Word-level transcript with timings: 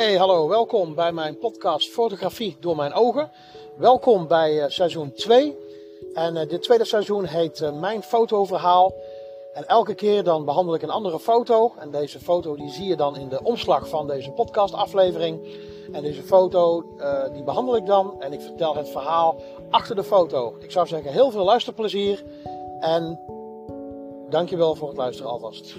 Hey, 0.00 0.16
hallo, 0.16 0.48
welkom 0.48 0.94
bij 0.94 1.12
mijn 1.12 1.38
podcast 1.38 1.88
Fotografie 1.88 2.56
door 2.60 2.76
mijn 2.76 2.92
ogen. 2.92 3.30
Welkom 3.76 4.26
bij 4.26 4.52
uh, 4.52 4.64
seizoen 4.68 5.12
2. 5.12 5.56
En 6.14 6.36
uh, 6.36 6.48
dit 6.48 6.62
tweede 6.62 6.84
seizoen 6.84 7.24
heet 7.24 7.60
uh, 7.60 7.80
Mijn 7.80 8.02
fotoverhaal. 8.02 8.94
En 9.52 9.66
elke 9.66 9.94
keer 9.94 10.24
dan 10.24 10.44
behandel 10.44 10.74
ik 10.74 10.82
een 10.82 10.90
andere 10.90 11.18
foto. 11.18 11.72
En 11.78 11.90
deze 11.90 12.18
foto 12.18 12.56
die 12.56 12.70
zie 12.70 12.86
je 12.86 12.96
dan 12.96 13.16
in 13.16 13.28
de 13.28 13.42
omslag 13.42 13.88
van 13.88 14.06
deze 14.06 14.30
podcastaflevering. 14.30 15.48
En 15.92 16.02
deze 16.02 16.22
foto 16.22 16.84
die 17.32 17.42
behandel 17.42 17.76
ik 17.76 17.86
dan 17.86 18.22
en 18.22 18.32
ik 18.32 18.40
vertel 18.40 18.76
het 18.76 18.88
verhaal 18.88 19.36
achter 19.70 19.96
de 19.96 20.04
foto. 20.04 20.54
Ik 20.58 20.70
zou 20.70 20.86
zeggen 20.86 21.12
heel 21.12 21.30
veel 21.30 21.44
luisterplezier 21.44 22.24
en 22.80 23.20
dankjewel 24.30 24.74
voor 24.74 24.88
het 24.88 24.96
luisteren 24.96 25.30
alvast. 25.30 25.74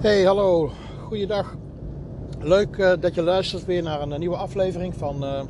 Hey, 0.00 0.22
hallo. 0.22 0.70
Goeiedag. 1.06 1.56
Leuk 2.38 2.76
uh, 2.76 2.92
dat 3.00 3.14
je 3.14 3.22
luistert 3.22 3.64
weer 3.64 3.82
naar 3.82 4.00
een 4.00 4.18
nieuwe 4.18 4.36
aflevering 4.36 4.94
van 4.94 5.24
uh, 5.24 5.40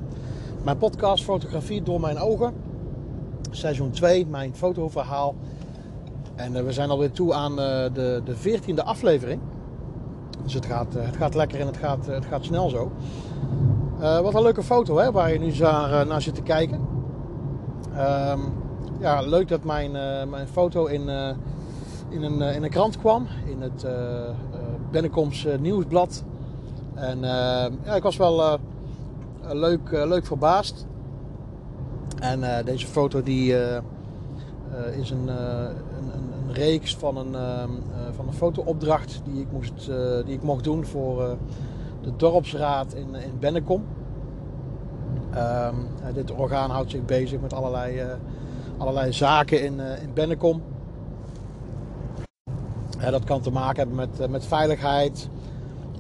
mijn 0.65 0.79
podcast 0.79 1.25
Fotografie 1.25 1.83
door 1.83 2.01
mijn 2.01 2.19
ogen. 2.19 2.55
Seizoen 3.51 3.91
2, 3.91 4.27
mijn 4.27 4.55
fotoverhaal. 4.55 5.35
En 6.35 6.65
we 6.65 6.73
zijn 6.73 6.91
alweer 6.91 7.11
toe 7.11 7.35
aan 7.35 7.57
de, 7.57 8.23
de 8.25 8.35
14e 8.37 8.85
aflevering. 8.85 9.41
Dus 10.43 10.55
het 10.55 10.67
gaat, 10.67 10.95
het 10.95 11.17
gaat 11.17 11.35
lekker 11.35 11.61
en 11.61 11.67
het 11.67 11.77
gaat, 11.77 12.07
het 12.07 12.25
gaat 12.25 12.45
snel 12.45 12.69
zo. 12.69 12.93
wat 13.99 14.35
een 14.35 14.43
leuke 14.43 14.63
foto 14.63 14.97
hè, 14.97 15.13
waar 15.13 15.33
je 15.33 15.39
nu 15.39 15.53
naar, 15.59 16.07
naar 16.07 16.23
zit 16.23 16.35
te 16.35 16.43
kijken. 16.43 16.81
Ehm, 17.97 18.41
ja, 19.01 19.21
leuk 19.21 19.49
dat 19.49 19.65
mijn, 19.65 19.91
mijn 20.31 20.49
foto 20.49 20.87
in 20.87 21.09
in 22.11 22.23
een, 22.23 22.41
in 22.41 22.63
een 22.63 22.71
krant 22.71 22.99
kwam, 22.99 23.27
in 23.47 23.61
het 23.61 23.85
uh, 23.85 23.93
Bennekoms 24.91 25.47
nieuwsblad. 25.61 26.25
En 26.95 27.21
ja, 27.85 27.95
ik 27.95 28.03
was 28.03 28.17
wel 28.17 28.59
leuk, 29.41 29.91
leuk 29.91 30.27
verbaasd. 30.27 30.87
En 32.21 32.65
deze 32.65 32.87
foto 32.87 33.23
die, 33.23 33.55
is 35.01 35.11
een, 35.11 35.29
een, 35.29 36.13
een, 36.15 36.53
reeks 36.53 36.97
van 36.97 37.17
een, 37.17 37.33
van 38.15 38.27
een 38.27 38.35
fotoopdracht 38.35 39.21
die 39.25 39.41
ik, 39.41 39.53
moest, 39.53 39.91
die 40.25 40.35
ik 40.35 40.43
mocht 40.43 40.65
doen 40.65 40.87
voor 40.87 41.37
de 42.03 42.17
dorpsraad 42.17 42.95
in, 42.95 43.15
in 43.15 43.39
Bennekom. 43.39 43.85
Um, 45.35 46.15
dit 46.15 46.33
orgaan 46.33 46.71
houdt 46.71 46.91
zich 46.91 47.05
bezig 47.05 47.41
met 47.41 47.53
allerlei, 47.53 48.03
allerlei 48.79 49.13
zaken 49.13 49.65
in, 49.65 49.81
in 49.81 50.11
Bennekom 50.15 50.63
dat 53.09 53.25
kan 53.25 53.41
te 53.41 53.51
maken 53.51 53.77
hebben 53.77 53.97
met, 53.97 54.21
eh, 54.21 54.29
met 54.29 54.47
veiligheid 54.47 55.29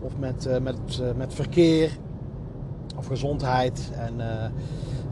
of 0.02 0.12
met, 0.18 0.46
eh, 0.46 0.60
met, 0.60 1.00
eh, 1.00 1.06
met 1.16 1.34
verkeer 1.34 1.90
of 2.96 3.06
gezondheid. 3.06 3.90
En, 3.94 4.14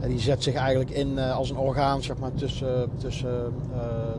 die 0.07 0.19
zet 0.19 0.43
zich 0.43 0.53
eigenlijk 0.53 0.89
in 0.89 1.19
als 1.19 1.49
een 1.49 1.57
orgaan 1.57 2.03
zeg 2.03 2.17
maar, 2.17 2.33
tussen, 2.33 2.89
tussen, 2.97 3.53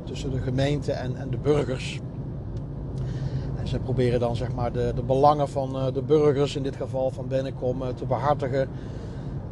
tussen 0.04 0.30
de 0.30 0.38
gemeente 0.38 0.92
en, 0.92 1.16
en 1.16 1.30
de 1.30 1.36
burgers. 1.36 2.00
En 3.56 3.68
ze 3.68 3.78
proberen 3.78 4.20
dan 4.20 4.36
zeg 4.36 4.54
maar, 4.54 4.72
de, 4.72 4.92
de 4.94 5.02
belangen 5.02 5.48
van 5.48 5.92
de 5.92 6.02
burgers, 6.02 6.56
in 6.56 6.62
dit 6.62 6.76
geval 6.76 7.10
van 7.10 7.28
Bennekom, 7.28 7.82
te 7.94 8.04
behartigen. 8.04 8.68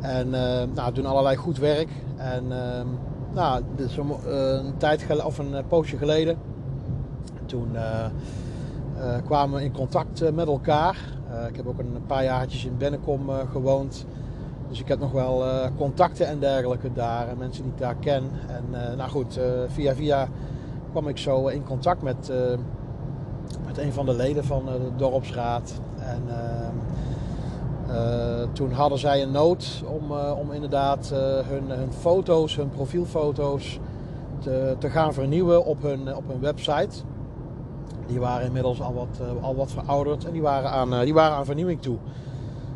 En 0.01 0.31
nou, 0.75 0.93
doen 0.93 1.07
allerlei 1.07 1.37
goed 1.37 1.59
werk. 1.59 1.89
En 2.17 2.49
nou, 3.35 3.63
dit 3.77 3.91
is 3.91 3.97
een, 3.97 4.33
een 4.35 4.77
tijd 4.77 5.25
of 5.25 5.39
een 5.39 5.67
poosje 5.69 5.97
geleden 5.97 6.39
toen 7.49 7.69
uh, 7.75 8.05
uh, 8.99 9.17
kwamen 9.25 9.59
we 9.59 9.65
in 9.65 9.73
contact 9.73 10.23
eh, 10.23 10.33
met 10.33 10.47
elkaar. 10.47 10.97
ik 11.49 11.57
heb 11.57 11.67
ook 11.67 11.79
een 11.79 12.07
paar 12.07 12.25
jaartjes 12.25 12.65
in 12.65 12.77
Bennekom 12.77 13.31
gewoond. 13.51 14.07
Dus 14.69 14.81
ik 14.81 14.89
heb 14.89 14.99
nog 14.99 15.13
wel 15.13 15.45
contacten 15.77 16.27
en 16.27 16.39
dergelijke 16.39 16.93
daar. 16.93 17.29
En 17.29 17.39
mensen 17.39 17.63
die 17.63 17.73
ik 17.73 17.79
daar 17.79 17.95
ken. 17.95 18.23
En 18.47 18.97
nou 18.97 19.11
goed, 19.11 19.41
via 19.67 19.95
via 19.95 20.29
kwam 20.91 21.09
ik 21.09 21.19
zo 21.19 21.47
in 21.47 21.65
contact 21.65 22.03
met, 22.03 22.33
met 23.67 23.79
een 23.79 23.93
van 23.93 24.07
de 24.07 24.15
leden 24.15 24.45
van 24.45 24.65
de 24.65 24.91
dorpsraad. 24.97 25.81
En 25.99 26.23
toen 28.53 28.73
hadden 28.73 28.99
zij 28.99 29.23
een 29.23 29.31
nood 29.31 29.83
om, 29.87 30.13
om 30.41 30.53
inderdaad 30.53 31.13
hun, 31.45 31.71
hun 31.71 31.93
foto's, 31.93 32.57
hun 32.57 32.71
profielfoto's 32.71 33.81
te, 34.39 34.77
te 34.79 34.91
gaan 34.91 35.15
vernieuwen 35.15 35.65
op 35.65 35.83
hun, 35.83 36.17
op 36.17 36.29
hun 36.29 36.41
website. 36.41 37.03
Die 38.09 38.21
waren 38.21 38.47
inmiddels 38.47 38.81
al 38.81 38.95
wat, 38.95 39.21
uh, 39.23 39.45
al 39.45 39.55
wat 39.57 39.71
verouderd 39.71 40.25
en 40.25 40.33
die 40.33 40.43
waren, 40.43 40.71
aan, 40.71 40.95
uh, 40.95 41.01
die 41.01 41.15
waren 41.15 41.37
aan 41.37 41.45
vernieuwing 41.45 41.83
toe. 41.83 41.97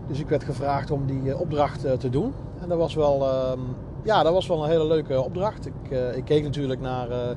Dus 0.07 0.19
ik 0.19 0.29
werd 0.29 0.45
gevraagd 0.45 0.91
om 0.91 1.07
die 1.07 1.23
uh, 1.23 1.41
opdracht 1.41 2.01
te 2.01 2.11
doen. 2.11 2.33
En 2.61 2.69
dat 2.69 2.79
was 2.79 2.95
wel, 2.95 3.29
ehm, 3.29 3.61
ja, 4.03 4.23
dat 4.23 4.33
was 4.33 4.47
wel 4.47 4.63
een 4.63 4.71
hele 4.71 4.87
leuke 4.87 5.23
opdracht. 5.23 5.67
Ik, 5.67 5.91
ik 6.15 6.25
keek 6.25 6.43
natuurlijk 6.43 6.81
naar 6.81 7.09
de, 7.09 7.37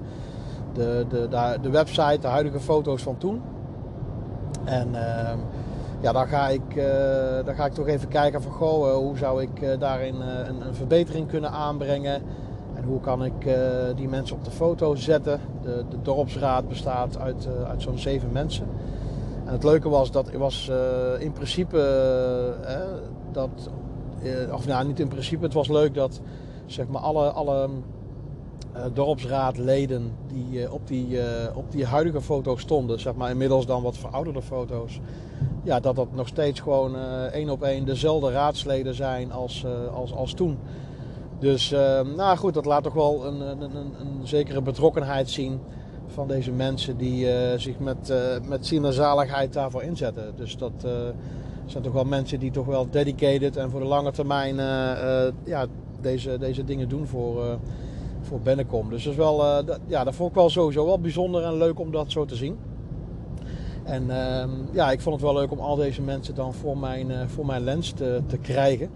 de, 0.73 1.05
de, 1.09 1.57
de, 1.61 1.69
website, 1.69 2.19
de 2.19 2.27
huidige 2.27 2.59
foto's 2.59 3.01
van 3.01 3.17
toen. 3.17 3.41
En 4.63 4.95
ehm, 4.95 5.37
ja, 6.01 6.11
dan 6.11 6.27
ga, 6.27 6.47
ik, 6.47 6.75
dan 7.45 7.55
ga 7.55 7.65
ik 7.65 7.73
toch 7.73 7.87
even 7.87 8.07
kijken 8.07 8.41
van 8.41 8.51
goh, 8.51 8.93
hoe 8.93 9.17
zou 9.17 9.41
ik 9.41 9.79
daarin 9.79 10.21
een, 10.21 10.67
een 10.67 10.75
verbetering 10.75 11.27
kunnen 11.27 11.51
aanbrengen 11.51 12.21
hoe 12.87 12.99
kan 12.99 13.23
ik 13.25 13.45
uh, 13.45 13.55
die 13.95 14.07
mensen 14.07 14.35
op 14.35 14.43
de 14.43 14.51
foto 14.51 14.95
zetten? 14.95 15.39
De, 15.61 15.83
de 15.89 16.01
dorpsraad 16.01 16.67
bestaat 16.67 17.19
uit, 17.19 17.47
uh, 17.47 17.69
uit 17.69 17.81
zo'n 17.81 17.97
zeven 17.97 18.31
mensen. 18.31 18.67
En 19.45 19.51
het 19.51 19.63
leuke 19.63 19.89
was 19.89 20.11
dat 20.11 20.31
was 20.31 20.69
uh, 20.71 21.21
in 21.21 21.31
principe, 21.31 21.77
dat, 23.31 23.69
of 24.51 24.67
nou 24.67 24.87
niet 24.87 24.99
in 24.99 25.07
principe, 25.07 25.43
het 25.43 25.53
was 25.53 25.67
leuk 25.67 25.93
dat 25.93 26.21
zeg 26.65 26.87
maar 26.87 27.01
alle, 27.01 27.29
alle 27.29 27.69
dorpsraadleden 28.93 30.11
die 30.27 30.71
op, 30.71 30.87
die, 30.87 31.19
op 31.55 31.71
die 31.71 31.85
huidige 31.85 32.21
foto 32.21 32.55
stonden, 32.55 32.99
zeg 32.99 33.15
maar 33.15 33.29
inmiddels 33.29 33.65
dan 33.65 33.83
wat 33.83 33.97
verouderde 33.97 34.41
foto's, 34.41 34.99
ja, 35.63 35.79
dat 35.79 35.95
dat 35.95 36.13
nog 36.13 36.27
steeds 36.27 36.59
gewoon 36.59 36.95
één 37.31 37.49
op 37.49 37.63
één 37.63 37.85
dezelfde 37.85 38.31
raadsleden 38.31 38.95
zijn 38.95 39.31
als, 39.31 39.65
als, 39.93 40.13
als 40.13 40.33
toen. 40.33 40.57
Dus 41.39 41.71
ehm, 41.71 42.15
nou 42.15 42.37
goed, 42.37 42.53
dat 42.53 42.65
laat 42.65 42.83
toch 42.83 42.93
wel 42.93 43.25
een, 43.25 43.39
een, 43.41 43.61
een, 43.61 43.93
een 43.99 44.27
zekere 44.27 44.61
betrokkenheid 44.61 45.29
zien 45.29 45.59
van 46.07 46.27
deze 46.27 46.51
mensen 46.51 46.97
die 46.97 47.25
uh, 47.25 47.31
zich 47.57 47.79
met, 47.79 48.09
uh, 48.09 48.47
met 48.47 48.65
ziel 48.65 48.85
en 48.85 48.93
zaligheid 48.93 49.53
daarvoor 49.53 49.83
inzetten. 49.83 50.33
Dus 50.35 50.57
dat 50.57 50.71
uh, 50.85 50.91
zijn 51.65 51.83
toch 51.83 51.93
wel 51.93 52.05
mensen 52.05 52.39
die 52.39 52.51
toch 52.51 52.65
wel 52.65 52.89
dedicated 52.89 53.57
en 53.57 53.69
voor 53.69 53.79
de 53.79 53.85
lange 53.85 54.11
termijn 54.11 54.55
ja, 55.43 55.65
deze, 56.01 56.37
deze 56.37 56.63
dingen 56.63 56.89
doen 56.89 57.07
voor, 57.07 57.59
voor 58.21 58.39
Bennekom. 58.39 58.89
Dus 58.89 59.03
dat, 59.03 59.11
is 59.11 59.17
wel, 59.17 59.63
ja, 59.87 60.03
dat 60.03 60.15
vond 60.15 60.29
ik 60.29 60.35
wel 60.35 60.49
sowieso 60.49 60.85
wel 60.85 60.99
bijzonder 60.99 61.43
en 61.43 61.57
leuk 61.57 61.79
om 61.79 61.91
dat 61.91 62.11
zo 62.11 62.25
te 62.25 62.35
zien. 62.35 62.57
En 63.83 64.09
ehm, 64.09 64.49
ja, 64.71 64.91
ik 64.91 65.01
vond 65.01 65.15
het 65.15 65.23
wel 65.23 65.33
leuk 65.33 65.51
om 65.51 65.59
al 65.59 65.75
deze 65.75 66.01
mensen 66.01 66.35
dan 66.35 66.53
voor 66.53 66.77
mijn, 66.77 67.29
voor 67.29 67.45
mijn 67.45 67.63
lens 67.63 67.91
te, 67.91 68.21
te 68.27 68.37
krijgen. 68.37 68.89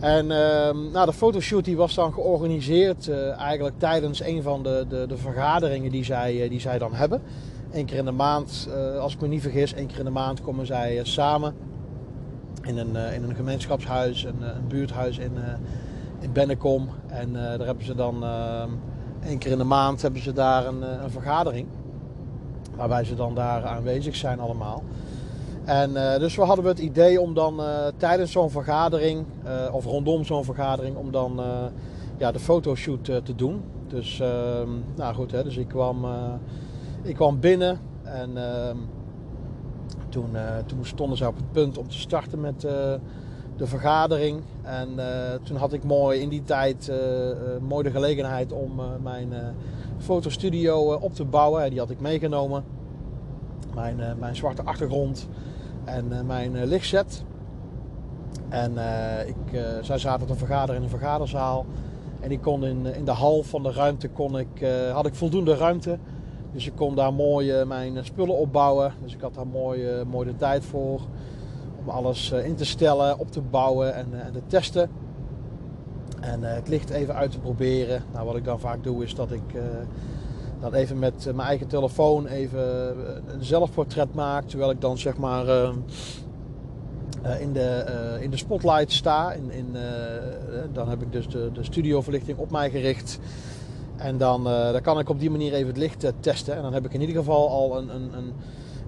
En 0.00 0.24
uh, 0.24 0.92
nou, 0.92 1.06
de 1.06 1.12
fotoshoot 1.12 1.64
die 1.64 1.76
was 1.76 1.94
dan 1.94 2.12
georganiseerd 2.12 3.06
uh, 3.06 3.38
eigenlijk 3.38 3.78
tijdens 3.78 4.22
een 4.22 4.42
van 4.42 4.62
de, 4.62 4.84
de, 4.88 5.06
de 5.06 5.16
vergaderingen 5.16 5.90
die 5.90 6.04
zij, 6.04 6.34
uh, 6.34 6.50
die 6.50 6.60
zij 6.60 6.78
dan 6.78 6.94
hebben. 6.94 7.22
Eén 7.70 7.84
keer 7.84 7.96
in 7.96 8.04
de 8.04 8.10
maand, 8.10 8.68
uh, 8.68 8.98
als 8.98 9.14
ik 9.14 9.20
me 9.20 9.28
niet 9.28 9.42
vergis, 9.42 9.74
één 9.74 9.86
keer 9.86 9.98
in 9.98 10.04
de 10.04 10.10
maand 10.10 10.40
komen 10.40 10.66
zij 10.66 11.00
samen 11.02 11.54
in 12.62 12.78
een, 12.78 12.96
in 12.96 13.22
een 13.22 13.34
gemeenschapshuis, 13.34 14.24
een, 14.24 14.42
een 14.42 14.68
buurthuis 14.68 15.18
in, 15.18 15.32
in 16.20 16.32
Bennekom. 16.32 16.88
En 17.06 17.32
daar 17.32 17.66
hebben 17.66 17.84
ze 17.84 17.94
dan 17.94 18.24
ehm, 18.24 18.70
één 19.24 19.38
keer 19.38 19.52
in 19.52 19.58
de 19.58 19.64
maand 19.64 20.02
hebben 20.02 20.22
ze 20.22 20.32
daar 20.32 20.66
een, 20.66 21.02
een 21.02 21.10
vergadering. 21.10 21.66
Waarbij 22.76 23.04
ze 23.04 23.14
dan 23.14 23.34
daar 23.34 23.64
aanwezig 23.64 24.16
zijn 24.16 24.40
allemaal. 24.40 24.82
En 25.64 25.90
uh, 25.90 26.18
dus 26.18 26.36
we 26.36 26.42
hadden 26.42 26.64
het 26.64 26.78
idee 26.78 27.20
om 27.20 27.34
dan 27.34 27.60
uh, 27.60 27.86
tijdens 27.96 28.32
zo'n 28.32 28.50
vergadering, 28.50 29.24
uh, 29.44 29.74
of 29.74 29.84
rondom 29.84 30.24
zo'n 30.24 30.44
vergadering, 30.44 30.96
om 30.96 31.10
dan 31.10 31.40
ja, 32.16 32.32
de 32.32 32.38
fotoshoot 32.38 33.04
te 33.04 33.34
doen. 33.36 33.62
Dus, 33.88 34.20
ehm, 34.20 34.68
nou 34.96 35.14
goed, 35.14 35.32
hè, 35.32 35.42
dus 35.42 35.56
ik 35.56 35.68
kwam, 35.68 36.06
ik 37.02 37.14
kwam 37.14 37.40
binnen 37.40 37.80
en 38.02 38.36
ehm, 38.36 38.76
toen, 40.08 40.28
toen 40.66 40.84
stonden 40.84 41.18
ze 41.18 41.26
op 41.26 41.36
het 41.36 41.52
punt 41.52 41.78
om 41.78 41.88
te 41.88 41.98
starten 41.98 42.40
met 42.40 42.60
de 43.56 43.66
vergadering. 43.66 44.40
En 44.62 44.88
toen 45.42 45.56
had 45.56 45.72
ik 45.72 45.84
mooi 45.84 46.20
in 46.20 46.28
die 46.28 46.42
tijd 46.42 46.92
mooi 47.68 47.82
de 47.82 47.90
gelegenheid 47.90 48.52
om 48.52 48.80
mijn 49.02 49.32
fotostudio 49.98 50.92
op 50.94 51.14
te 51.14 51.24
bouwen. 51.24 51.70
Die 51.70 51.78
had 51.78 51.90
ik 51.90 52.00
meegenomen. 52.00 52.64
Mijn, 53.74 53.96
mijn 54.18 54.36
zwarte 54.36 54.62
achtergrond 54.62 55.28
en 55.84 56.06
uh, 56.12 56.20
mijn 56.20 56.54
uh, 56.54 56.64
lichtset. 56.64 57.24
En 58.48 58.72
ik, 59.26 59.60
zij 59.80 59.98
zaten 59.98 60.26
te 60.26 60.34
vergaderen 60.34 60.76
in 60.76 60.82
een 60.82 60.88
vergaderzaal. 60.88 61.66
En 62.20 62.30
ik 62.30 62.40
kon 62.40 62.64
in, 62.64 62.86
in 62.86 63.04
de 63.04 63.10
hal 63.10 63.42
van 63.42 63.62
de 63.62 63.72
ruimte 63.72 64.08
kon 64.08 64.38
ik, 64.38 64.66
had 64.92 65.06
ik 65.06 65.14
voldoende 65.14 65.56
ruimte 65.56 65.98
Dus 66.52 66.66
ik 66.66 66.72
kon 66.76 66.94
daar 66.94 67.14
mooi 67.14 67.64
mijn 67.64 68.04
spullen 68.04 68.36
opbouwen. 68.36 68.92
Dus 69.02 69.14
ik 69.14 69.20
had 69.20 69.34
daar 69.34 69.46
mooi, 69.46 70.04
mooi 70.10 70.26
de 70.26 70.36
tijd 70.36 70.64
voor 70.64 71.00
om 71.82 71.88
alles 71.88 72.30
in 72.30 72.54
te 72.54 72.64
stellen, 72.64 73.18
op 73.18 73.30
te 73.32 73.40
bouwen 73.40 73.94
en, 73.94 74.06
en 74.24 74.32
te 74.32 74.42
testen. 74.46 74.90
En 76.20 76.42
het 76.42 76.68
licht 76.68 76.90
even 76.90 77.14
uit 77.14 77.30
te 77.30 77.38
proberen. 77.38 78.02
Nou, 78.12 78.26
wat 78.26 78.36
ik 78.36 78.44
dan 78.44 78.60
vaak 78.60 78.84
doe 78.84 79.02
is 79.04 79.14
dat 79.14 79.32
ik 79.32 79.54
dan 80.60 80.74
even 80.74 80.98
met 80.98 81.24
mijn 81.24 81.48
eigen 81.48 81.66
telefoon 81.66 82.26
even 82.26 82.62
een 83.32 83.44
zelfportret 83.44 84.14
maak. 84.14 84.48
Terwijl 84.48 84.70
ik 84.70 84.80
dan 84.80 84.98
zeg 84.98 85.16
maar 85.16 85.46
uh, 85.46 85.70
in, 87.40 87.52
de, 87.52 87.84
in 88.20 88.30
de 88.30 88.36
spotlight 88.36 88.92
sta. 88.92 89.32
In, 89.32 89.50
in, 89.50 89.76
dan 90.72 90.88
heb 90.88 91.02
ik 91.02 91.12
dus 91.12 91.28
de, 91.28 91.50
de 91.52 91.64
studioverlichting 91.64 92.38
op 92.38 92.50
mij 92.50 92.70
gericht. 92.70 93.18
En 93.96 94.18
dan, 94.18 94.44
dan 94.44 94.80
kan 94.80 94.98
ik 94.98 95.08
op 95.08 95.20
die 95.20 95.30
manier 95.30 95.52
even 95.52 95.66
het 95.66 95.76
licht 95.76 96.12
testen. 96.20 96.56
En 96.56 96.62
dan 96.62 96.72
heb 96.72 96.84
ik 96.84 96.92
in 96.92 97.00
ieder 97.00 97.16
geval 97.16 97.48
al 97.48 97.78
een, 97.78 97.94
een, 97.94 98.16
een 98.16 98.32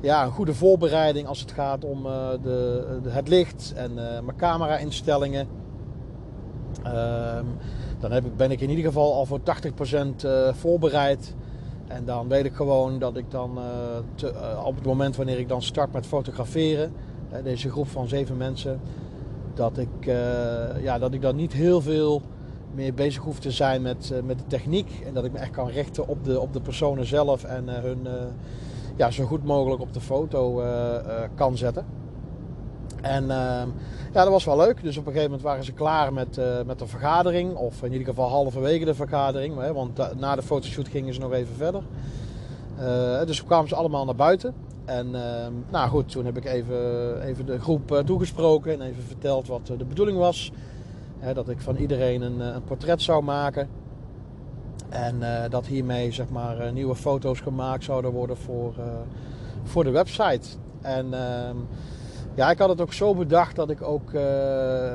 ja, 0.01 0.25
een 0.25 0.31
goede 0.31 0.55
voorbereiding 0.55 1.27
als 1.27 1.41
het 1.41 1.53
gaat 1.53 1.85
om 1.85 2.03
de, 2.03 2.99
de, 3.03 3.11
het 3.11 3.29
licht 3.29 3.73
en 3.77 3.95
mijn 3.95 4.37
camera-instellingen. 4.37 5.49
Ehm, 6.83 7.45
dan 8.01 8.21
ben 8.37 8.51
ik 8.51 8.61
in 8.61 8.69
ieder 8.69 8.85
geval 8.85 9.15
al 9.15 9.27
voor 9.27 9.41
80% 9.41 10.27
voorbereid. 10.53 11.35
En 11.93 12.05
dan 12.05 12.29
weet 12.29 12.45
ik 12.45 12.55
gewoon 12.55 12.99
dat 12.99 13.17
ik 13.17 13.31
dan 13.31 13.59
te, 14.15 14.33
op 14.65 14.75
het 14.75 14.85
moment 14.85 15.17
wanneer 15.17 15.39
ik 15.39 15.49
dan 15.49 15.63
start 15.63 15.93
met 15.93 16.07
fotograferen 16.07 16.93
deze 17.43 17.71
groep 17.71 17.89
van 17.89 18.09
zeven 18.09 18.37
mensen, 18.37 18.81
dat 19.55 19.79
ik, 19.79 20.07
uh, 20.07 20.83
ja, 20.83 20.99
dat 20.99 21.15
ik 21.15 21.23
dan 21.23 21.37
niet 21.37 21.53
heel 21.53 21.81
veel 21.81 22.23
meer 22.75 22.95
bezig 22.95 23.23
hoef 23.23 23.39
te 23.39 23.51
zijn 23.51 23.83
met, 23.83 24.13
met 24.25 24.39
de 24.39 24.47
techniek. 24.47 25.03
En 25.07 25.15
dat 25.15 25.25
ik 25.25 25.33
me 25.33 25.39
echt 25.39 25.51
kan 25.51 25.69
richten 25.69 26.09
op 26.09 26.25
de, 26.25 26.41
op 26.41 26.53
de 26.53 26.61
personen 26.61 27.07
zelf 27.07 27.45
en 27.45 27.69
hun 27.69 28.07
ja, 28.97 29.11
zo 29.11 29.25
goed 29.25 29.45
mogelijk 29.45 29.81
op 29.81 29.93
de 29.93 30.01
foto 30.01 30.63
kan 31.35 31.57
zetten. 31.57 32.02
En 33.03 33.31
ehm, 33.31 33.69
ja, 34.13 34.23
dat 34.23 34.29
was 34.29 34.45
wel 34.45 34.57
leuk. 34.57 34.83
Dus 34.83 34.97
op 34.97 35.07
een 35.07 35.13
gegeven 35.13 35.31
moment 35.31 35.43
waren 35.49 35.65
ze 35.65 35.73
klaar 35.73 36.13
met, 36.13 36.41
met 36.67 36.79
de 36.79 36.87
vergadering. 36.87 37.55
Of 37.55 37.83
in 37.83 37.93
ieder 37.93 38.07
geval 38.07 38.29
halverwege 38.29 38.85
de 38.85 38.95
vergadering. 38.95 39.73
Want 39.73 40.19
na 40.19 40.35
de 40.35 40.43
fotoshoot 40.43 40.89
gingen 40.89 41.15
ze 41.15 41.21
nog 41.21 41.33
even 41.33 41.55
verder. 41.55 41.83
dus 43.27 43.45
kwamen 43.45 43.69
ze 43.69 43.75
allemaal 43.75 44.05
naar 44.05 44.15
buiten. 44.15 44.55
En 44.85 45.15
ehm, 45.15 45.53
nou 45.71 45.89
goed, 45.89 46.11
toen 46.11 46.25
heb 46.25 46.37
ik 46.37 46.45
even, 46.45 47.23
even 47.23 47.47
de 47.47 47.61
groep 47.61 47.93
uh, 47.93 47.99
toegesproken 47.99 48.73
en 48.73 48.81
even 48.81 49.03
verteld 49.03 49.47
wat 49.47 49.69
eh, 49.71 49.79
de 49.79 49.85
bedoeling 49.85 50.19
was. 50.19 50.53
dat 51.35 51.49
ik 51.49 51.61
van 51.61 51.77
iedereen 51.77 52.23
een, 52.23 52.41
eh, 52.41 52.55
een 52.55 52.65
portret 52.65 53.03
zou 53.03 53.23
maken. 53.23 53.69
En 54.89 55.21
dat 55.51 55.67
hiermee 55.67 56.13
zeg 56.13 56.29
maar 56.29 56.73
nieuwe 56.73 56.95
foto's 56.95 57.41
gemaakt 57.41 57.85
zouden 57.85 58.11
worden 58.11 58.37
voor, 58.37 58.75
voor 59.63 59.85
de 59.85 59.91
website. 59.91 60.49
En 60.81 61.15
ehm, 61.15 61.57
ja, 62.35 62.51
ik 62.51 62.59
had 62.59 62.69
het 62.69 62.81
ook 62.81 62.93
zo 62.93 63.15
bedacht 63.15 63.57
dat 63.57 63.71
ik 63.71 63.83
ook. 63.83 64.11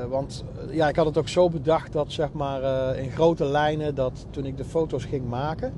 want 0.10 0.44
ja, 0.72 0.90
ik 0.90 0.96
had 0.96 1.06
het 1.06 1.18
ook 1.18 1.28
zo 1.28 1.50
bedacht 1.50 1.94
dat 1.94 2.12
zeg 2.12 2.34
maar 2.34 2.96
in 2.98 3.12
grote 3.12 3.46
lijnen 3.46 3.96
dat 3.96 4.26
toen 4.30 4.46
ik 4.46 4.58
de 4.58 4.66
foto's 4.66 5.06
ging 5.06 5.30
maken 5.30 5.74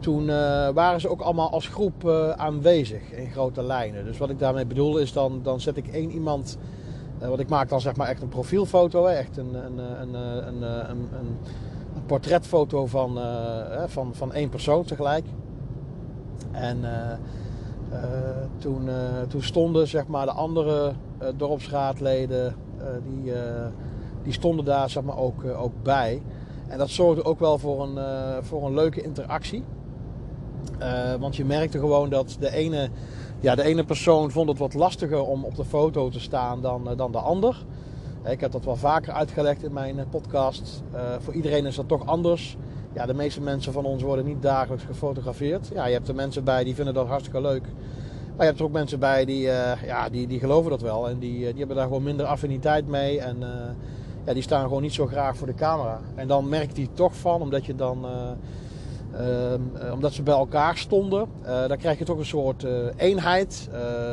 toen 0.00 0.22
uh, 0.22 0.68
waren 0.68 1.00
ze 1.00 1.08
ook 1.08 1.20
allemaal 1.20 1.50
als 1.50 1.68
groep 1.68 2.08
aanwezig 2.36 3.12
in 3.12 3.30
grote 3.30 3.62
lijnen. 3.62 4.04
Dus 4.04 4.18
wat 4.18 4.30
ik 4.30 4.38
daarmee 4.38 4.66
bedoel 4.66 4.98
is 4.98 5.12
dan, 5.12 5.40
dan 5.42 5.60
zet 5.60 5.76
ik 5.76 5.88
één 5.88 6.10
iemand... 6.10 6.58
Want 7.18 7.40
ik 7.40 7.48
maak 7.48 7.68
dan 7.68 7.80
zeg 7.80 7.96
maar 7.96 8.08
echt 8.08 8.22
een 8.22 8.28
profielfoto. 8.28 9.06
Hè, 9.06 9.12
echt 9.12 9.36
een, 9.36 9.54
een, 9.54 9.78
een, 9.78 10.14
een, 10.14 10.62
een, 10.90 11.08
een 11.94 12.04
portretfoto 12.06 12.86
van, 12.86 13.18
van, 13.86 14.14
van 14.14 14.32
één 14.32 14.48
persoon 14.48 14.84
tegelijk. 14.84 15.24
En 16.52 16.84
toen, 18.58 18.88
toen 19.28 19.42
stonden 19.42 19.88
zeg 19.88 20.06
maar 20.06 20.26
de 20.26 20.32
andere 20.32 20.92
dorpsraadleden... 21.36 22.54
die, 23.04 23.32
die 24.22 24.32
stonden 24.32 24.64
daar 24.64 24.90
zeg 24.90 25.02
maar 25.02 25.18
ook, 25.18 25.44
ook 25.44 25.82
bij... 25.82 26.22
En 26.68 26.78
dat 26.78 26.90
zorgde 26.90 27.24
ook 27.24 27.38
wel 27.38 27.58
voor 27.58 27.82
een, 27.82 27.98
voor 28.44 28.66
een 28.66 28.74
leuke 28.74 29.02
interactie. 29.02 29.64
Want 31.20 31.36
je 31.36 31.44
merkte 31.44 31.78
gewoon 31.78 32.08
dat 32.08 32.36
de 32.40 32.50
ene, 32.50 32.88
ja, 33.40 33.54
de 33.54 33.62
ene 33.62 33.84
persoon 33.84 34.30
vond 34.30 34.48
het 34.48 34.58
wat 34.58 34.74
lastiger 34.74 35.22
om 35.22 35.44
op 35.44 35.56
de 35.56 35.64
foto 35.64 36.08
te 36.08 36.20
staan 36.20 36.62
dan, 36.62 36.88
dan 36.96 37.12
de 37.12 37.18
ander. 37.18 37.64
Ik 38.24 38.40
heb 38.40 38.52
dat 38.52 38.64
wel 38.64 38.76
vaker 38.76 39.12
uitgelegd 39.12 39.62
in 39.62 39.72
mijn 39.72 40.08
podcast. 40.10 40.82
voor 41.18 41.34
iedereen 41.34 41.66
is 41.66 41.76
dat 41.76 41.88
toch 41.88 42.06
anders. 42.06 42.56
Ja, 42.98 43.06
de 43.06 43.14
meeste 43.14 43.40
mensen 43.40 43.72
van 43.72 43.84
ons 43.84 44.02
worden 44.02 44.24
niet 44.24 44.42
dagelijks 44.42 44.84
gefotografeerd. 44.84 45.68
Ja, 45.74 45.86
je 45.86 45.92
hebt 45.92 46.08
er 46.08 46.14
mensen 46.14 46.44
bij 46.44 46.64
die 46.64 46.74
vinden 46.74 46.94
dat 46.94 47.06
hartstikke 47.06 47.40
leuk. 47.40 47.62
Maar 47.62 48.46
je 48.46 48.52
hebt 48.52 48.58
er 48.58 48.64
ook 48.64 48.72
mensen 48.72 48.98
bij 48.98 49.24
die, 49.24 49.40
ja, 49.84 50.08
die, 50.08 50.26
die 50.26 50.38
geloven 50.38 50.70
dat 50.70 50.80
wel. 50.80 51.08
En 51.08 51.18
die, 51.18 51.38
die 51.38 51.58
hebben 51.58 51.76
daar 51.76 51.86
gewoon 51.86 52.02
minder 52.02 52.26
affiniteit 52.26 52.88
mee. 52.88 53.20
En 53.20 53.36
ja, 54.26 54.32
die 54.32 54.42
staan 54.42 54.62
gewoon 54.62 54.82
niet 54.82 54.92
zo 54.92 55.06
graag 55.06 55.36
voor 55.36 55.46
de 55.46 55.54
camera. 55.54 56.00
En 56.14 56.28
dan 56.28 56.48
merkt 56.48 56.76
hij 56.76 56.88
toch 56.94 57.16
van, 57.16 57.40
omdat 57.40 57.66
je 57.66 57.74
dan 57.74 58.06
Ehm, 59.18 59.60
eh, 59.80 59.92
omdat 59.92 60.12
ze 60.12 60.22
bij 60.22 60.34
elkaar 60.34 60.76
stonden. 60.76 61.28
Uh, 61.42 61.66
dan 61.66 61.76
krijg 61.76 61.98
je 61.98 62.04
toch 62.04 62.18
een 62.18 62.26
soort 62.26 62.64
uh, 62.64 62.70
eenheid. 62.96 63.68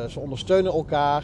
ze 0.10 0.20
ondersteunen 0.20 0.74
elkaar. 0.74 1.24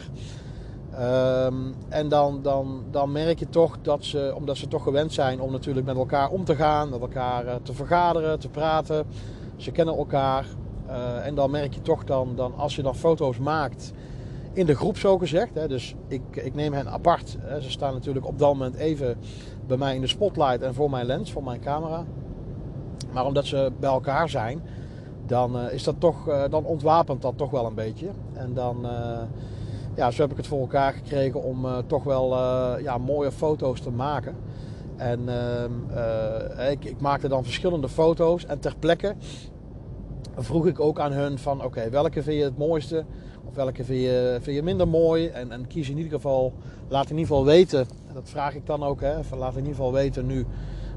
Ehm, 0.98 1.54
en 1.88 2.08
dan, 2.08 2.42
dan, 2.42 2.84
dan 2.90 3.12
merk 3.12 3.38
je 3.38 3.48
toch 3.48 3.78
dat 3.82 4.04
ze, 4.04 4.32
omdat 4.36 4.56
ze 4.56 4.68
toch 4.68 4.82
gewend 4.82 5.12
zijn 5.12 5.40
om 5.40 5.52
natuurlijk 5.52 5.86
met 5.86 5.96
elkaar 5.96 6.30
om 6.30 6.44
te 6.44 6.54
gaan, 6.54 6.88
met 6.88 7.00
elkaar 7.00 7.62
te 7.62 7.72
vergaderen, 7.72 8.38
te 8.38 8.48
praten. 8.48 9.06
Ze 9.56 9.70
kennen 9.70 9.96
elkaar. 9.96 10.46
en 11.22 11.34
dan 11.34 11.50
merk 11.50 11.74
je 11.74 11.80
toch 11.80 12.04
dan, 12.04 12.36
dan, 12.36 12.54
als 12.56 12.76
je 12.76 12.82
dan 12.82 12.94
foto's 12.94 13.38
maakt 13.38 13.92
in 14.52 14.66
de 14.66 14.74
groep 14.74 14.96
zo 14.96 15.18
gezegd. 15.18 15.54
Hè, 15.54 15.68
dus 15.68 15.94
ik, 16.08 16.22
ik 16.32 16.54
neem 16.54 16.72
hen 16.72 16.88
apart. 16.88 17.36
Hè, 17.40 17.60
ze 17.60 17.70
staan 17.70 17.92
natuurlijk 17.92 18.26
op 18.26 18.38
dat 18.38 18.48
moment 18.48 18.74
even 18.74 19.16
bij 19.66 19.76
mij 19.76 19.94
in 19.94 20.00
de 20.00 20.06
spotlight 20.06 20.62
en 20.62 20.74
voor 20.74 20.90
mijn 20.90 21.06
lens, 21.06 21.32
voor 21.32 21.44
mijn 21.44 21.60
camera. 21.60 22.04
Maar 23.12 23.26
omdat 23.26 23.46
ze 23.46 23.72
bij 23.80 23.90
elkaar 23.90 24.28
zijn, 24.28 24.62
dan 25.26 25.56
uh, 25.56 25.72
is 25.72 25.84
dat 25.84 25.94
toch, 25.98 26.48
dan 26.50 26.64
ontwapent 26.64 27.22
dat 27.22 27.36
toch 27.36 27.50
wel 27.50 27.66
een 27.66 27.74
beetje. 27.74 28.08
En 28.32 28.54
dan, 28.54 28.86
ja, 29.94 30.10
zo 30.10 30.22
heb 30.22 30.30
ik 30.30 30.36
het 30.36 30.46
voor 30.46 30.60
elkaar 30.60 30.92
gekregen 30.92 31.42
om 31.42 31.66
toch 31.86 32.04
wel 32.04 32.38
ja, 32.78 32.98
mooie 32.98 33.32
foto's 33.32 33.80
te 33.80 33.90
maken. 33.90 34.36
En 34.96 35.28
ehm, 35.28 36.70
ik, 36.70 36.84
ik, 36.84 37.00
maakte 37.00 37.28
dan 37.28 37.44
verschillende 37.44 37.88
foto's 37.88 38.46
en 38.46 38.58
ter 38.58 38.74
plekke 38.78 39.14
vroeg 40.36 40.66
ik 40.66 40.80
ook 40.80 41.00
aan 41.00 41.12
hun 41.12 41.38
van 41.38 41.64
oké, 41.64 41.90
welke 41.90 42.22
vind 42.22 42.36
je 42.36 42.44
het 42.44 42.58
mooiste? 42.58 43.04
Of 43.44 43.54
welke 43.54 43.84
vind 43.84 44.00
je, 44.00 44.38
vind 44.40 44.56
je 44.56 44.62
minder 44.62 44.88
mooi? 44.88 45.26
En, 45.26 45.52
en 45.52 45.66
kies 45.66 45.90
in 45.90 45.96
ieder 45.96 46.12
geval, 46.12 46.52
laat 46.88 47.10
in 47.10 47.18
ieder 47.18 47.26
geval 47.26 47.44
weten, 47.44 47.80
en 48.08 48.14
dat 48.14 48.28
vraag 48.28 48.54
ik 48.54 48.66
dan 48.66 48.82
ook, 48.82 49.00
hè, 49.00 49.24
van 49.24 49.38
laat 49.38 49.52
in 49.52 49.58
ieder 49.58 49.74
geval 49.74 49.92
weten 49.92 50.26
nu 50.26 50.46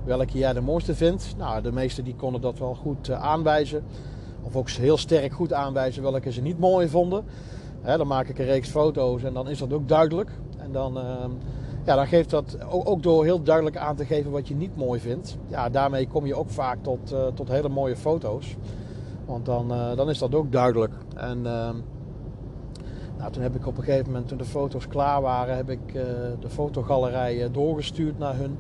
welke 0.06 0.38
jij 0.38 0.54
de 0.54 0.62
mooiste 0.62 0.96
vindt. 0.96 1.34
Nou, 1.38 1.62
de 1.62 1.72
meesten 1.72 2.04
die 2.04 2.16
konden 2.16 2.42
dat 2.42 2.60
wel 2.60 2.76
goed 2.76 3.12
aanwijzen. 3.12 3.84
Of 4.42 4.56
ook 4.56 4.70
heel 4.70 4.98
sterk 4.98 5.34
goed 5.34 5.54
aanwijzen 5.54 6.04
welke 6.04 6.32
ze 6.32 6.42
niet 6.42 6.60
mooi 6.60 6.88
vonden. 6.88 7.26
Dan 7.86 8.08
maak 8.08 8.28
ik 8.28 8.40
een 8.40 8.46
reeks 8.46 8.70
foto's 8.70 9.24
en 9.24 9.34
dan 9.34 9.50
is 9.50 9.60
dat 9.60 9.74
ook 9.74 9.88
duidelijk. 9.88 10.32
En 10.58 10.72
dan, 10.72 10.98
uh, 10.98 11.04
ja, 11.86 11.96
dan 11.96 12.08
geeft 12.08 12.30
dat 12.30 12.58
ook, 12.70 13.04
door 13.04 13.24
heel 13.24 13.44
duidelijk 13.44 13.78
aan 13.78 13.96
te 13.96 14.06
geven 14.06 14.32
wat 14.32 14.48
je 14.48 14.56
niet 14.56 14.76
mooi 14.76 15.00
vindt. 15.00 15.38
Ja, 15.48 15.70
daarmee 15.70 16.08
kom 16.08 16.26
je 16.26 16.36
ook 16.36 16.50
vaak 16.50 16.78
tot, 16.82 17.14
uh, 17.14 17.28
tot 17.28 17.48
hele 17.48 17.70
mooie 17.70 17.96
foto's. 17.96 18.56
Want 19.26 19.46
dan, 19.46 19.72
eh, 19.72 19.96
dan 19.96 20.10
is 20.10 20.18
dat 20.18 20.36
ook 20.36 20.52
duidelijk. 20.52 20.94
En 21.16 21.46
ehm, 21.46 21.76
nou, 23.18 23.32
toen 23.32 23.44
heb 23.44 23.56
ik 23.56 23.68
op 23.68 23.78
een 23.78 23.84
gegeven 23.84 24.06
moment, 24.06 24.28
toen 24.28 24.38
de 24.38 24.46
foto's 24.46 24.88
klaar 24.88 25.22
waren, 25.22 25.56
heb 25.56 25.70
ik 25.70 25.94
de 26.40 26.50
fotogalerij 26.50 27.52
doorgestuurd 27.52 28.18
naar 28.18 28.36
hun. 28.36 28.58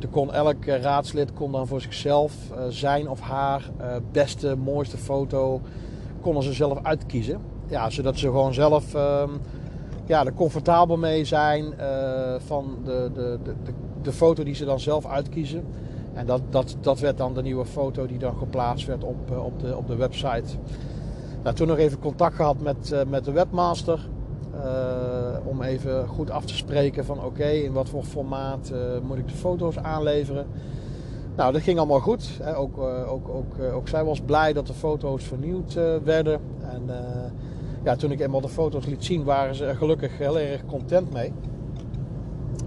En 0.00 0.10
kon 0.10 0.32
elk 0.32 0.64
eh, 0.64 0.82
raadslid 0.82 1.32
kon 1.32 1.52
dan 1.52 1.66
voor 1.66 1.80
zichzelf 1.80 2.34
zijn 2.68 3.08
of 3.08 3.20
haar 3.20 3.70
beste, 4.12 4.56
mooiste 4.56 4.96
foto 4.96 5.60
konden 6.20 6.42
ze 6.42 6.52
zelf 6.52 6.78
uitkiezen. 6.82 7.40
Ja, 7.66 7.90
zodat 7.90 8.18
ze 8.18 8.26
gewoon 8.26 8.54
zelf 8.54 8.94
uh, 8.94 9.22
ja, 10.06 10.24
er 10.24 10.34
comfortabel 10.34 10.96
mee 10.96 11.24
zijn 11.24 11.64
uh, 11.64 12.34
van 12.38 12.78
de, 12.84 13.10
de, 13.14 13.38
de, 13.42 13.54
de, 14.02 14.12
foto 14.12 14.44
die 14.44 14.54
ze 14.54 14.64
dan 14.64 14.80
zelf 14.80 15.06
uitkiezen. 15.06 15.64
En 16.14 16.26
dat, 16.26 16.40
dat, 16.50 16.76
dat 16.80 17.00
werd 17.00 17.18
dan 17.18 17.34
de 17.34 17.42
nieuwe 17.42 17.64
foto 17.64 18.06
die 18.06 18.18
dan 18.18 18.36
geplaatst 18.36 18.86
werd 18.86 19.04
op, 19.04 19.30
op, 19.44 19.60
de, 19.60 19.76
op 19.76 19.86
de 19.86 19.96
website. 19.96 20.56
Nou, 21.42 21.56
toen 21.56 21.66
nog 21.68 21.78
even 21.78 21.98
contact 21.98 22.34
gehad 22.34 22.60
met, 22.60 23.04
met 23.08 23.24
de 23.24 23.32
webmaster. 23.32 24.08
Om 25.44 25.62
even 25.62 26.08
goed 26.08 26.30
af 26.30 26.44
te 26.44 26.56
spreken 26.56 27.04
van 27.04 27.24
oké, 27.24 27.46
in 27.48 27.72
wat 27.72 27.88
voor 27.88 28.04
formaat 28.04 28.72
moet 29.02 29.18
ik 29.18 29.28
de 29.28 29.34
foto's 29.34 29.78
aanleveren. 29.78 30.46
Nou, 31.36 31.52
dat 31.52 31.62
ging 31.62 31.78
allemaal 31.78 32.00
goed. 32.00 32.40
Ook, 32.56 32.78
ook, 33.08 33.28
ook, 33.28 33.54
ook 33.74 33.88
zij 33.88 34.04
was 34.04 34.20
blij 34.20 34.52
dat 34.52 34.66
de 34.66 34.74
foto's 34.74 35.24
vernieuwd 35.24 35.74
werden. 36.04 36.40
En 36.72 36.90
ja, 37.84 37.96
toen 37.96 38.10
ik 38.10 38.20
eenmaal 38.20 38.40
de 38.40 38.48
foto's 38.48 38.86
liet 38.86 39.04
zien, 39.04 39.24
waren 39.24 39.54
ze 39.54 39.64
er 39.64 39.76
gelukkig 39.76 40.18
heel 40.18 40.38
erg 40.38 40.64
content 40.66 41.12
mee. 41.12 41.32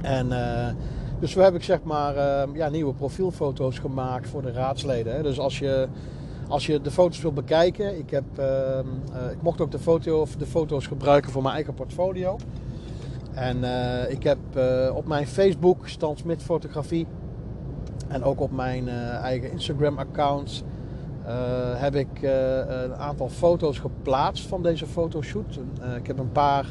En 0.01 0.27
dus 1.19 1.31
zo 1.31 1.39
heb 1.39 1.55
ik 1.55 1.63
zeg 1.63 1.83
maar 1.83 2.15
ja, 2.53 2.69
nieuwe 2.69 2.93
profielfoto's 2.93 3.79
gemaakt 3.79 4.29
voor 4.29 4.41
de 4.41 4.51
raadsleden. 4.51 5.15
Hè. 5.15 5.23
Dus 5.23 5.39
als 5.39 5.59
je 5.59 5.87
als 6.47 6.65
je 6.65 6.81
de 6.81 6.91
foto's 6.91 7.21
wil 7.21 7.33
bekijken, 7.33 7.97
ik, 7.97 8.09
heb, 8.09 8.23
ehm, 8.37 8.87
ik 9.31 9.41
mocht 9.41 9.61
ook 9.61 9.71
de, 9.71 9.79
foto, 9.79 10.21
of 10.21 10.35
de 10.35 10.45
foto's 10.45 10.87
gebruiken 10.87 11.31
voor 11.31 11.41
mijn 11.41 11.55
eigen 11.55 11.73
portfolio. 11.73 12.37
En 13.33 13.57
ik 14.09 14.23
heb 14.23 14.37
op 14.93 15.07
mijn 15.07 15.27
Facebook, 15.27 15.87
Stan 15.87 16.17
Smit 16.17 16.43
Fotografie, 16.43 17.07
en 18.07 18.23
ook 18.23 18.41
op 18.41 18.51
mijn 18.51 18.87
eigen 19.21 19.51
Instagram 19.51 19.97
account 21.27 21.79
heb 21.79 21.95
ik 21.95 22.21
een 22.67 22.95
aantal 22.95 23.29
foto's 23.29 23.79
geplaatst 23.79 24.47
van 24.47 24.63
deze 24.63 24.85
fotoshoot. 24.85 25.59
ik 25.97 26.07
heb 26.07 26.19
een 26.19 26.31
paar 26.31 26.65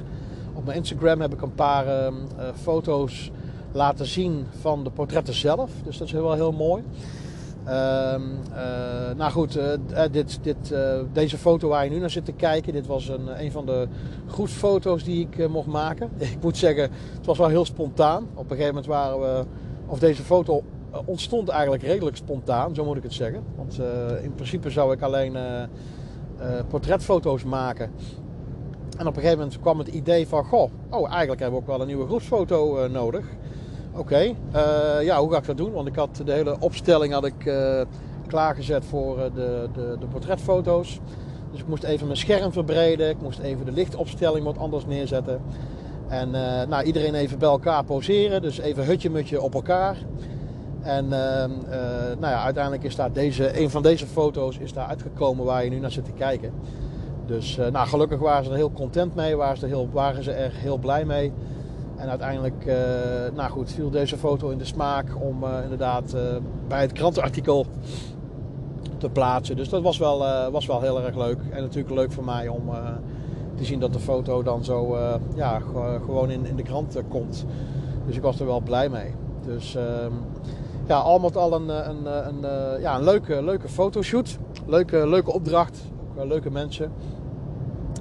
op 0.56 0.64
mijn 0.64 0.76
Instagram 0.76 1.20
heb 1.20 1.32
ik 1.32 1.42
een 1.42 1.54
paar 1.54 1.86
ehm, 1.86 2.14
eh, 2.36 2.46
foto's 2.62 3.30
laten 3.72 4.06
zien 4.06 4.46
van 4.60 4.84
de 4.84 4.90
portretten 4.90 5.34
zelf. 5.34 5.70
Dus 5.84 5.98
dat 5.98 6.06
is 6.06 6.12
wel 6.12 6.32
heel 6.32 6.52
mooi. 6.52 6.82
Ehm, 7.64 8.22
eh, 8.54 9.16
nou 9.16 9.32
goed, 9.32 9.58
dit, 10.10 10.38
dit, 10.42 10.74
deze 11.12 11.38
foto 11.38 11.68
waar 11.68 11.84
je 11.84 11.90
nu 11.90 11.98
naar 11.98 12.10
zit 12.10 12.24
te 12.24 12.32
kijken, 12.32 12.72
dit 12.72 12.86
was 12.86 13.08
een, 13.08 13.42
een 13.42 13.52
van 13.52 13.66
de 13.66 13.88
groepsfoto's 14.26 15.04
die 15.04 15.28
ik 15.30 15.48
mocht 15.48 15.66
maken. 15.66 16.10
Ik 16.18 16.42
moet 16.42 16.56
zeggen, 16.56 16.90
het 17.16 17.26
was 17.26 17.38
wel 17.38 17.48
heel 17.48 17.64
spontaan. 17.64 18.26
Op 18.34 18.50
een 18.50 18.56
gegeven 18.56 18.74
moment 18.74 18.86
waren 18.86 19.20
we, 19.20 19.44
of 19.86 19.98
deze 19.98 20.22
foto 20.22 20.62
ontstond 21.04 21.48
eigenlijk 21.48 21.82
redelijk 21.82 22.16
spontaan, 22.16 22.74
zo 22.74 22.84
moet 22.84 22.96
ik 22.96 23.02
het 23.02 23.12
zeggen. 23.12 23.42
Want 23.56 23.80
in 24.22 24.34
principe 24.34 24.70
zou 24.70 24.92
ik 24.92 25.02
alleen 25.02 25.36
portretfoto's 26.68 27.44
maken. 27.44 27.90
En 28.98 29.06
op 29.06 29.16
een 29.16 29.22
gegeven 29.22 29.38
moment 29.38 29.60
kwam 29.60 29.78
het 29.78 29.88
idee 29.88 30.28
van, 30.28 30.44
goh, 30.44 30.70
oh, 30.90 31.10
eigenlijk 31.10 31.40
hebben 31.40 31.58
we 31.58 31.64
ook 31.64 31.70
wel 31.70 31.80
een 31.80 31.86
nieuwe 31.86 32.06
groepsfoto 32.06 32.88
nodig. 32.88 33.26
Oké, 33.96 34.34
eh, 34.52 35.02
ja, 35.02 35.20
hoe 35.20 35.32
ga 35.32 35.38
ik 35.38 35.46
dat 35.46 35.56
doen? 35.56 35.72
Want 35.72 35.88
ik 35.88 35.96
had 35.96 36.22
de 36.24 36.32
hele 36.32 36.56
opstelling 36.60 37.12
had 37.12 37.24
ik, 37.24 37.52
klaargezet 38.26 38.84
voor 38.84 39.16
de, 39.16 39.68
de, 39.72 39.96
de, 40.00 40.06
portretfoto's. 40.06 41.00
Dus 41.50 41.60
ik 41.60 41.66
moest 41.66 41.82
even 41.82 42.06
mijn 42.06 42.18
scherm 42.18 42.52
verbreden. 42.52 43.08
Ik 43.08 43.20
moest 43.20 43.38
even 43.38 43.64
de 43.64 43.72
lichtopstelling 43.72 44.44
wat 44.44 44.58
anders 44.58 44.86
neerzetten. 44.86 45.40
En 46.08 46.30
nou, 46.68 46.82
iedereen 46.82 47.14
even 47.14 47.38
bij 47.38 47.48
elkaar 47.48 47.84
poseren. 47.84 48.42
Dus 48.42 48.58
even 48.58 48.84
hutje-mutje 48.84 49.40
op 49.40 49.54
elkaar. 49.54 49.96
En 50.86 51.12
ehm, 51.12 51.50
nou 52.18 52.32
ja, 52.32 52.42
uiteindelijk 52.42 52.84
is 52.84 52.96
daar 52.96 53.12
deze, 53.12 53.60
een 53.60 53.70
van 53.70 53.82
deze 53.82 54.06
foto's 54.06 54.58
is 54.58 54.72
daar 54.72 54.86
uitgekomen 54.86 55.44
waar 55.44 55.64
je 55.64 55.70
nu 55.70 55.78
naar 55.78 55.90
zit 55.90 56.04
te 56.04 56.12
kijken. 56.12 56.52
Dus 57.26 57.58
uh, 57.58 57.66
nou, 57.66 57.88
gelukkig 57.88 58.18
waren 58.18 58.44
ze 58.44 58.50
er 58.50 58.56
heel 58.56 58.72
content 58.72 59.14
mee, 59.14 59.36
waren 59.36 59.56
ze 59.56 59.62
er 59.62 59.68
heel, 59.68 59.88
waren 59.92 60.22
ze 60.22 60.32
er 60.32 60.52
heel 60.52 60.78
blij 60.78 61.04
mee. 61.04 61.32
En 61.96 62.08
uiteindelijk 62.08 62.64
uh, 62.66 62.74
nou 63.34 63.50
goed, 63.50 63.72
viel 63.72 63.90
deze 63.90 64.16
foto 64.16 64.48
in 64.48 64.58
de 64.58 64.64
smaak 64.64 65.06
om 65.20 65.44
inderdaad 65.62 66.16
bij 66.68 66.80
het 66.80 66.92
krantenartikel 66.92 67.66
te 68.98 69.08
plaatsen. 69.08 69.56
Dus 69.56 69.68
dat 69.68 69.82
was 69.82 69.98
wel, 69.98 70.50
was 70.50 70.66
wel 70.66 70.80
heel 70.80 71.02
erg 71.02 71.16
leuk. 71.16 71.38
En 71.50 71.62
natuurlijk 71.62 71.94
leuk 71.94 72.12
voor 72.12 72.24
mij 72.24 72.48
om 72.48 72.70
te 73.54 73.64
zien 73.64 73.80
dat 73.80 73.92
de 73.92 73.98
foto 73.98 74.42
dan 74.42 74.64
zo 74.64 74.98
ja, 75.34 75.60
gewoon 76.04 76.30
in, 76.30 76.46
in 76.46 76.56
de 76.56 76.62
krant 76.62 77.02
komt. 77.08 77.44
Dus 78.06 78.16
ik 78.16 78.22
was 78.22 78.40
er 78.40 78.46
wel 78.46 78.60
blij 78.60 78.88
mee. 78.88 79.14
Dus 79.46 79.74
ehm, 79.74 80.12
ja, 80.86 80.98
al 80.98 81.18
met 81.18 81.36
al 81.36 81.52
een, 81.54 81.68
een, 81.68 82.06
een, 82.06 82.80
ja, 82.80 82.96
een 82.96 83.04
leuke, 83.04 83.42
leuke 83.42 83.68
fotoshoot. 83.68 84.38
Leuke, 84.66 85.08
leuke 85.08 85.32
opdracht. 85.32 85.80
Ook 86.16 86.24
leuke 86.24 86.50
mensen. 86.50 86.92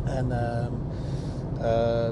En, 0.03 0.27
uh, 1.61 2.07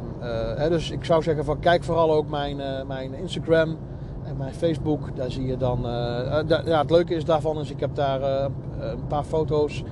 uh, 0.59 0.69
dus 0.69 0.91
ik 0.91 1.05
zou 1.05 1.23
zeggen 1.23 1.45
van 1.45 1.59
kijk 1.59 1.83
vooral 1.83 2.11
ook 2.11 2.29
mijn, 2.29 2.87
mijn 2.87 3.13
Instagram 3.13 3.77
en 4.23 4.37
mijn 4.37 4.53
Facebook. 4.53 5.15
Daar 5.15 5.31
zie 5.31 5.45
je 5.45 5.57
dan. 5.57 5.79
ja, 6.65 6.79
het 6.81 6.89
leuke 6.89 7.15
is 7.15 7.25
daarvan 7.25 7.59
is 7.59 7.69
ik 7.69 7.79
heb 7.79 7.95
daar 7.95 8.21
een 8.79 9.07
paar 9.07 9.23
foto's 9.23 9.83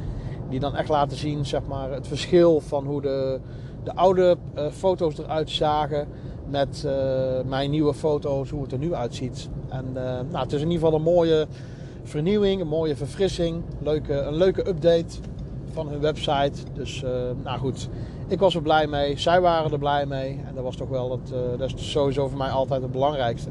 die 0.50 0.60
dan 0.60 0.76
echt 0.76 0.90
laten 0.90 1.18
zien 1.18 1.46
zeg 1.46 1.62
maar, 1.68 1.92
het 1.92 2.08
verschil 2.08 2.60
van 2.60 2.86
hoe 2.86 3.02
de, 3.02 3.40
de 3.84 3.96
oude 3.96 4.38
foto's 4.72 5.18
eruit 5.18 5.50
zagen 5.50 6.08
met 6.52 6.88
mijn 7.46 7.70
nieuwe 7.70 7.94
foto's, 7.94 8.50
hoe 8.50 8.62
het 8.62 8.72
er 8.72 8.78
nu 8.78 8.94
uitziet. 8.94 9.50
En 9.70 9.86
nou, 10.32 10.44
het 10.44 10.54
is 10.54 10.62
in 10.62 10.72
ieder 10.72 10.84
geval 10.84 11.00
een 11.00 11.14
mooie 11.14 11.48
vernieuwing, 12.04 12.62
een 12.62 12.68
mooie 12.68 12.96
verfrissing, 12.96 13.64
leuke, 13.80 14.14
een 14.14 14.36
leuke 14.36 14.68
update 14.68 15.18
van 15.74 15.88
hun 15.88 16.00
website. 16.00 16.52
Dus 16.74 17.04
uh, 17.04 17.10
nou 17.44 17.60
goed, 17.60 17.90
ik 18.28 18.40
was 18.40 18.56
er 18.56 18.62
blij 18.62 18.88
mee. 18.88 19.18
Zij 19.18 19.42
waren 19.42 19.72
er 19.72 19.80
blij 19.80 20.06
mee. 20.06 20.40
En 20.48 20.56
dat 20.56 20.64
was 20.64 20.76
toch 20.76 20.90
wel 20.90 21.12
het, 21.12 21.32
uh, 21.32 21.60
dat 21.60 21.74
is 21.76 21.92
sowieso 21.92 22.28
voor 22.28 22.38
mij 22.38 22.50
altijd 22.50 22.82
het 22.82 22.92
belangrijkste. 22.92 23.50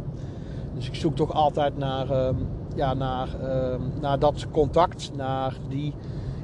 Dus 0.75 0.87
ik 0.87 0.95
zoek 0.95 1.17
toch 1.17 1.33
altijd 1.33 1.79
naar, 1.79 2.11
uh, 2.11 2.29
ja, 2.75 2.95
naar, 2.95 3.29
ehm, 3.43 3.81
naar 4.01 4.19
dat 4.19 4.47
contact, 4.51 5.11
naar 5.17 5.57
die 5.69 5.95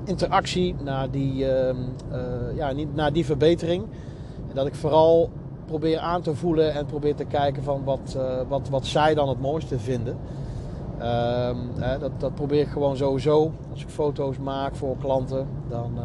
interactie, 0.05 0.75
naar 0.85 1.11
die, 1.11 1.51
ehm, 1.51 1.77
eh, 2.11 2.57
ja, 2.57 2.73
naar 2.95 3.13
die 3.13 3.25
verbetering. 3.25 3.85
Dat 4.53 4.67
ik 4.67 4.75
vooral 4.75 5.31
probeer 5.67 5.99
aan 5.99 6.23
te 6.23 6.35
voelen 6.35 6.73
en 6.73 6.87
probeer 6.87 7.15
te 7.15 7.25
kijken 7.25 7.63
van 7.63 7.85
wat, 7.85 8.19
wat, 8.49 8.69
wat 8.69 8.87
zij 8.87 9.15
dan 9.15 9.29
het 9.29 9.41
mooiste 9.41 9.79
vinden. 9.79 10.17
Um, 10.99 11.71
hè, 11.77 11.99
dat, 11.99 12.11
dat, 12.19 12.35
probeer 12.35 12.61
ik 12.61 12.69
gewoon 12.69 12.97
sowieso. 12.97 13.53
Als 13.71 13.83
ik 13.83 13.89
foto's 13.89 14.39
maak 14.39 14.77
voor 14.77 14.97
klanten, 14.97 15.47
dan, 15.69 15.93
uh, 15.97 16.03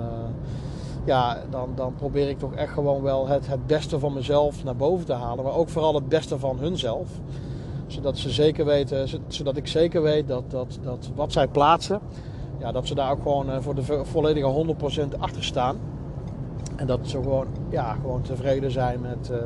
ja, 1.06 1.38
dan, 1.50 1.70
dan 1.76 1.94
probeer 1.96 2.30
ik 2.30 2.40
toch 2.40 2.54
echt 2.54 2.74
gewoon 2.74 3.02
wel 3.02 3.28
het, 3.28 3.48
het 3.48 3.68
beste 3.68 4.00
van 4.00 4.14
mezelf 4.14 4.64
naar 4.64 4.76
boven 4.76 5.06
te 5.06 5.14
halen. 5.14 5.44
Maar 5.44 5.56
ook 5.56 5.70
vooral 5.70 5.96
het 5.96 6.10
beste 6.10 6.40
van 6.40 6.58
hunzelf. 6.60 7.10
Zodat, 7.88 8.18
ze 8.18 8.30
zeker 8.30 8.66
weten, 8.66 9.10
zodat 9.28 9.58
ik 9.58 9.68
zeker 9.68 10.02
weet 10.02 10.28
dat, 10.28 10.52
dat, 10.52 10.80
dat 10.84 11.10
wat 11.16 11.32
zij 11.32 11.48
plaatsen, 11.48 12.00
ja, 12.60 12.72
dat 12.72 12.88
ze 12.88 12.96
daar 12.96 13.12
ook 13.12 13.22
gewoon 13.22 13.50
uh, 13.50 13.58
voor 13.60 13.76
de 13.76 14.06
volledige 14.06 14.76
100% 15.16 15.20
achter 15.20 15.44
staan. 15.44 15.80
En 16.82 16.88
dat 16.88 17.00
ze 17.02 17.22
gewoon, 17.22 17.48
ja, 17.70 17.94
gewoon 17.94 18.22
tevreden 18.22 18.72
zijn 18.72 19.02
met, 19.02 19.30
uh, 19.32 19.38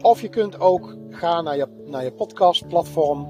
Of 0.00 0.20
je 0.20 0.28
kunt 0.28 0.60
ook 0.60 0.96
gaan 1.10 1.44
naar 1.44 1.56
je, 1.56 1.66
naar 1.84 2.04
je 2.04 2.12
podcastplatform 2.12 3.28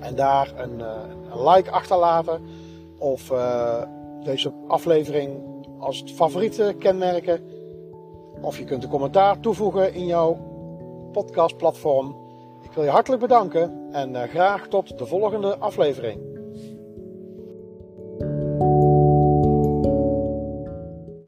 en 0.00 0.14
daar 0.14 0.52
een, 0.56 0.80
een 0.80 1.48
like 1.48 1.70
achterlaten. 1.70 2.40
Of 2.98 3.32
deze 4.24 4.52
aflevering 4.66 5.42
als 5.78 6.02
favoriete 6.06 6.74
kenmerken. 6.78 7.51
Of 8.42 8.58
je 8.58 8.64
kunt 8.64 8.82
een 8.82 8.90
commentaar 8.90 9.40
toevoegen 9.40 9.94
in 9.94 10.06
jouw 10.06 10.38
podcastplatform. 11.12 12.16
Ik 12.62 12.72
wil 12.72 12.84
je 12.84 12.90
hartelijk 12.90 13.22
bedanken 13.22 13.88
en 13.92 14.10
uh, 14.10 14.22
graag 14.22 14.68
tot 14.68 14.98
de 14.98 15.06
volgende 15.06 15.58
aflevering. 15.58 16.31